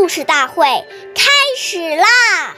[0.00, 0.64] 故事大会
[1.14, 2.56] 开始啦！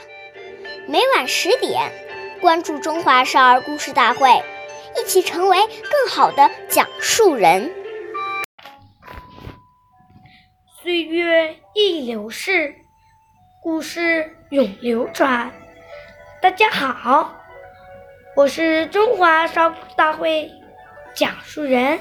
[0.87, 1.91] 每晚十点，
[2.39, 4.29] 关注《中华少儿故事大会》，
[4.97, 7.69] 一起成为更好的讲述人。
[10.81, 12.75] 岁月易流逝，
[13.61, 15.51] 故事永流传。
[16.41, 17.35] 大家好，
[18.37, 20.49] 我是中华少儿故事大会
[21.13, 21.99] 讲述人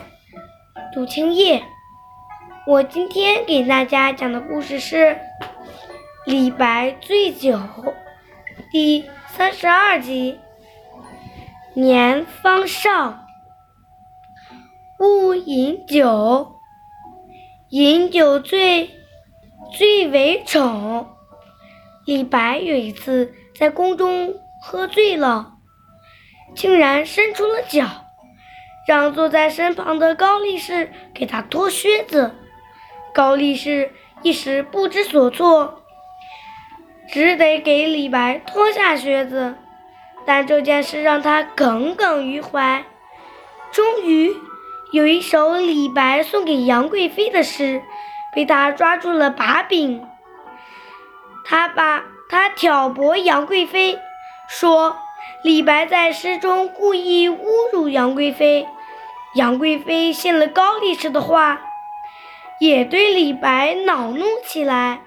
[0.94, 1.64] 杜青叶。
[2.64, 4.96] 我今天给大家讲的故事是
[6.24, 7.56] 《李白醉酒》
[8.70, 10.38] 第三十二集。
[11.74, 13.26] 年方少，
[15.00, 16.54] 勿饮酒，
[17.70, 18.90] 饮酒醉，
[19.76, 21.08] 最为丑。
[22.04, 25.54] 李白有一次在宫中喝醉了，
[26.54, 27.88] 竟然伸出了脚，
[28.86, 32.36] 让坐在身旁的高力士给他脱靴子。
[33.14, 35.82] 高力士一时不知所措，
[37.08, 39.56] 只得给李白脱下靴子。
[40.24, 42.84] 但这件事让他耿耿于怀。
[43.72, 44.32] 终于，
[44.92, 47.82] 有一首李白送给杨贵妃的诗
[48.34, 50.06] 被他抓住了把柄。
[51.44, 53.98] 他把他挑拨杨贵妃，
[54.48, 54.96] 说
[55.42, 57.38] 李白在诗中故意侮
[57.72, 58.68] 辱杨贵妃。
[59.34, 61.60] 杨贵妃信了高力士的话。
[62.62, 65.02] 也对李白恼怒起来。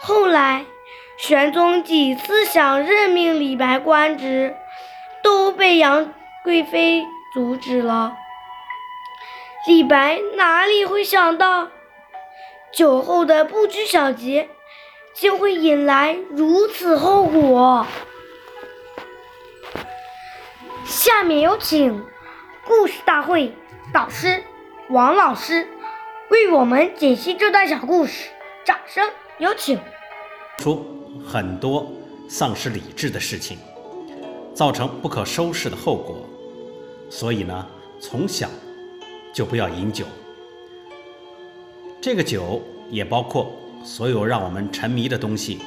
[0.00, 0.64] 后来，
[1.18, 4.56] 玄宗几次想任命李白官职，
[5.22, 8.16] 都被杨贵妃阻止了。
[9.66, 11.68] 李白哪里会想到，
[12.72, 14.48] 酒后的不拘小节，
[15.12, 17.86] 竟会引来如此后果？
[20.86, 22.02] 下面有请
[22.64, 23.52] 故事大会
[23.92, 24.42] 导师
[24.88, 25.68] 王老师。
[26.30, 28.28] 为我们解析这段小故事，
[28.62, 29.02] 掌声
[29.38, 29.78] 有请。
[30.58, 30.84] 出
[31.26, 31.90] 很多
[32.28, 33.56] 丧失理智的事情，
[34.52, 36.28] 造成不可收拾的后果，
[37.08, 37.66] 所以呢，
[37.98, 38.46] 从小
[39.32, 40.04] 就不要饮酒。
[41.98, 43.50] 这个酒也包括
[43.82, 45.58] 所有让我们沉迷的东西，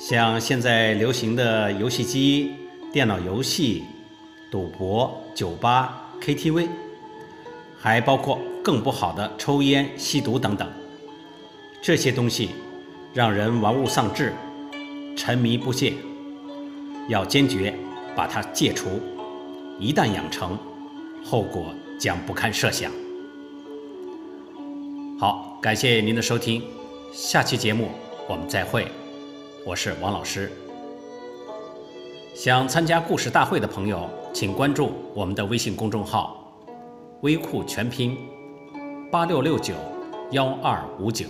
[0.00, 2.56] 像现在流行的游戏机、
[2.92, 3.84] 电脑游戏、
[4.50, 6.68] 赌博、酒吧、KTV，
[7.78, 8.40] 还包括。
[8.66, 10.68] 更不好的抽烟、吸毒等等，
[11.80, 12.50] 这些东西
[13.14, 14.34] 让人玩物丧志、
[15.16, 15.92] 沉迷不懈，
[17.08, 17.72] 要坚决
[18.16, 19.00] 把它戒除。
[19.78, 20.58] 一旦养成，
[21.24, 22.90] 后果将不堪设想。
[25.16, 26.60] 好，感谢您的收听，
[27.12, 27.90] 下期节目
[28.28, 28.88] 我们再会。
[29.64, 30.50] 我是王老师。
[32.34, 36.52] 想参加故事大会的朋友，请关注我们的微信公众号
[37.22, 38.18] “微库全拼”。
[39.16, 39.72] 八六六九
[40.32, 41.24] 幺二五九。